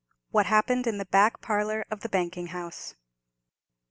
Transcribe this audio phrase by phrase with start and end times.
[0.31, 2.95] WHAT HAPPENED IN THE BACK PARLOUR OF THE BANKING HOUSE.